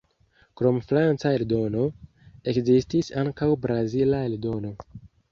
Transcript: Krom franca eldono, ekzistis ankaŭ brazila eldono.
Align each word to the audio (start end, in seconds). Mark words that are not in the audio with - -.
Krom 0.59 0.77
franca 0.91 1.29
eldono, 1.39 1.83
ekzistis 2.53 3.11
ankaŭ 3.25 3.49
brazila 3.67 4.23
eldono. 4.31 4.73